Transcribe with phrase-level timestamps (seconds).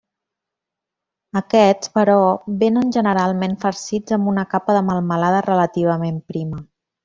[1.41, 2.15] Aquests, però,
[2.65, 6.65] vénen generalment farcits amb una capa de melmelada relativament prima.